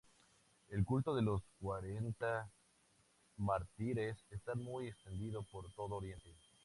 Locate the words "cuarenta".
1.59-2.49